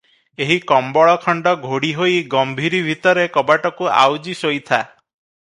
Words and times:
ଏହି 0.43 0.55
କମ୍ବଳ 0.69 1.11
ଖଣ୍ଡ 1.25 1.53
ଘୋଡ଼ି 1.65 1.91
ହୋଇ 1.99 2.15
ଗମ୍ଭୀରି 2.33 2.81
ଭିତରେ 2.89 3.27
କବାଟକୁ 3.37 3.93
ଆଉଜି 4.01 4.37
ଶୋଇ 4.43 4.65
ଥା। 4.73 4.83